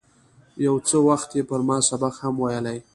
یو 0.65 0.75
څه 0.87 0.97
وخت 1.09 1.29
یې 1.37 1.43
پر 1.49 1.59
ما 1.67 1.77
سبق 1.89 2.13
هم 2.23 2.35
ویلی 2.43 2.77
و. 2.83 2.85